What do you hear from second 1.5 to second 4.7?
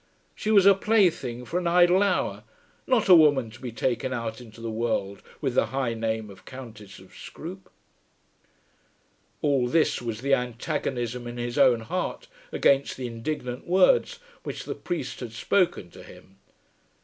an idle hour, not a woman to be taken out into